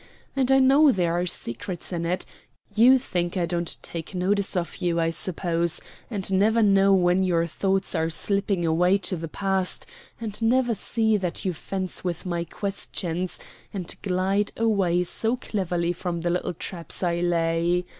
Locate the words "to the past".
8.97-9.85